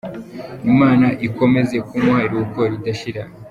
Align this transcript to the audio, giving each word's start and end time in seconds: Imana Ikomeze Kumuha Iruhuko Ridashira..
Imana 0.71 1.07
Ikomeze 1.27 1.75
Kumuha 1.87 2.19
Iruhuko 2.25 2.59
Ridashira.. 2.71 3.23